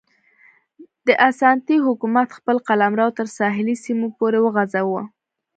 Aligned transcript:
د 1.07 1.09
اسانتي 1.29 1.77
حکومت 1.85 2.27
خپل 2.37 2.57
قلمرو 2.67 3.07
تر 3.17 3.27
ساحلي 3.37 3.75
سیمو 3.85 4.07
پورې 4.17 4.39
وغځاوه. 4.41 5.01